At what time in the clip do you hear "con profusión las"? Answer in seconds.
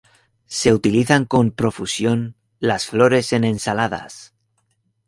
1.25-2.87